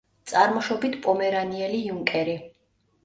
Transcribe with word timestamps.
წარმოშობით 0.29 0.97
პომერანიელი 1.05 1.83
იუნკერი. 1.93 2.37